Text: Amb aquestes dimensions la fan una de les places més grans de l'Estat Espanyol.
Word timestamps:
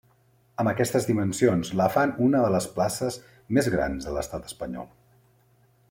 Amb 0.61 0.69
aquestes 0.69 1.03
dimensions 1.09 1.69
la 1.81 1.87
fan 1.97 2.13
una 2.29 2.41
de 2.45 2.49
les 2.55 2.69
places 2.79 3.19
més 3.59 3.71
grans 3.77 4.09
de 4.11 4.15
l'Estat 4.17 4.53
Espanyol. 4.53 4.91